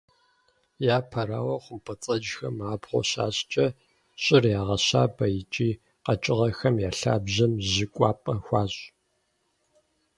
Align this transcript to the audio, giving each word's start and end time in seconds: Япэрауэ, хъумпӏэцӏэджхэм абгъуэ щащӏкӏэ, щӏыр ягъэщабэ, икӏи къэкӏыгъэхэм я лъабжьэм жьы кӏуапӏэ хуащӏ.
Япэрауэ, 0.97 1.55
хъумпӏэцӏэджхэм 1.63 2.57
абгъуэ 2.71 3.01
щащӏкӏэ, 3.09 3.67
щӏыр 4.21 4.43
ягъэщабэ, 4.59 5.25
икӏи 5.39 5.69
къэкӏыгъэхэм 6.03 6.75
я 6.89 6.91
лъабжьэм 6.99 7.53
жьы 7.69 7.85
кӏуапӏэ 7.93 8.33
хуащӏ. 8.45 8.83